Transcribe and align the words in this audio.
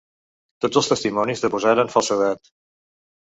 Tots 0.65 0.79
els 0.81 0.89
testimonis 0.91 1.45
deposaren 1.45 1.91
falsedat. 1.97 2.53